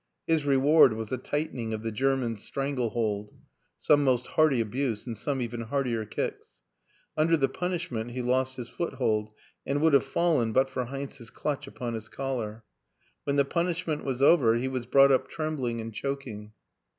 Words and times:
His 0.25 0.45
reward 0.45 0.93
was 0.93 1.11
a 1.11 1.17
tightening 1.19 1.73
of 1.75 1.83
the 1.83 1.91
German's 1.91 2.41
strangle 2.41 2.89
hold, 2.89 3.35
some 3.77 4.03
most 4.03 4.25
hearty 4.25 4.59
abuse 4.59 5.05
and 5.05 5.15
some 5.15 5.41
even 5.41 5.61
heartier 5.61 6.05
kicks. 6.07 6.63
Under 7.15 7.37
the 7.37 7.47
punishment 7.47 8.09
he 8.09 8.23
lost 8.23 8.57
his 8.57 8.67
foothold 8.67 9.31
and 9.63 9.79
would 9.79 9.93
have 9.93 10.03
fallen 10.03 10.53
but 10.53 10.71
for 10.71 10.85
Heinz's 10.85 11.29
clutch 11.29 11.67
upon 11.67 11.93
his 11.93 12.09
collar; 12.09 12.63
when 13.25 13.35
the 13.35 13.45
punishment 13.45 14.03
was 14.03 14.23
over 14.23 14.55
he 14.55 14.67
was 14.67 14.87
brought 14.87 15.11
up 15.11 15.27
trembling 15.29 15.79
and 15.79 15.93
choking. 15.93 16.53